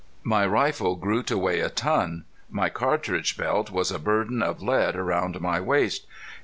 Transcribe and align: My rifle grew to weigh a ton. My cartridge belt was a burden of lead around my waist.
My 0.23 0.47
rifle 0.47 0.95
grew 0.95 1.21
to 1.21 1.37
weigh 1.37 1.59
a 1.59 1.69
ton. 1.69 2.25
My 2.49 2.69
cartridge 2.69 3.37
belt 3.37 3.69
was 3.69 3.91
a 3.91 3.99
burden 3.99 4.41
of 4.41 4.59
lead 4.59 4.95
around 4.95 5.39
my 5.39 5.59
waist. 5.61 6.07